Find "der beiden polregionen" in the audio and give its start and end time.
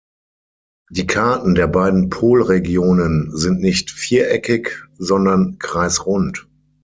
1.53-3.29